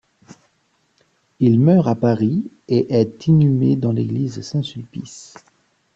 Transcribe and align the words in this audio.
Il 1.39 1.59
meurt 1.59 1.87
à 1.87 1.93
Paris 1.93 2.49
et 2.67 2.91
est 2.91 3.27
inhumé 3.27 3.75
dans 3.75 3.91
l'église 3.91 4.41
Saint-Sulpice. 4.41 5.35